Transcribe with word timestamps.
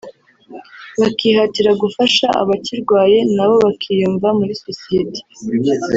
bakihatira 0.99 1.71
gufasha 1.81 2.25
abakirwaye 2.41 3.17
nabo 3.35 3.55
bakiyumva 3.65 4.27
muri 4.39 4.53
sosiyete 4.65 5.19